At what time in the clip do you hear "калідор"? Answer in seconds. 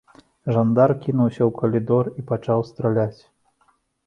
1.59-2.09